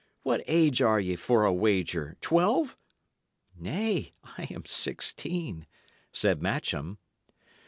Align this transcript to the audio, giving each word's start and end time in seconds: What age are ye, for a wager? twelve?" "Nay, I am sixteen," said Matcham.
What 0.23 0.41
age 0.47 0.81
are 0.81 0.99
ye, 0.99 1.15
for 1.15 1.45
a 1.45 1.53
wager? 1.53 2.17
twelve?" 2.21 2.75
"Nay, 3.55 4.11
I 4.23 4.45
am 4.49 4.65
sixteen," 4.65 5.67
said 6.11 6.41
Matcham. 6.41 6.97